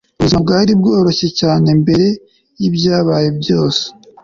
Ubuzima 0.19 0.41
bwari 0.45 0.71
bworoshye 0.79 1.27
cyane 1.39 1.67
mbere 1.81 2.05
yibyabaye 2.59 3.29
byose 3.39 3.83